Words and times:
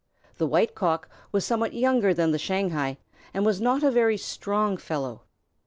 The 0.39 0.47
White 0.47 0.73
Cock 0.73 1.07
was 1.31 1.45
somewhat 1.45 1.75
younger 1.75 2.11
than 2.11 2.31
the 2.31 2.39
Shanghai, 2.39 2.97
and 3.35 3.45
was 3.45 3.61
not 3.61 3.83
a 3.83 3.91
very 3.91 4.17
strong 4.17 4.75
fellow. 4.77 5.25